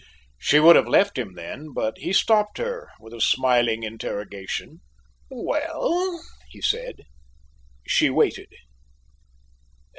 [0.39, 4.79] She would have left him then, but he stopped her with a smiling interrogation.
[5.29, 7.03] "Well?" he said.
[7.85, 8.49] She waited.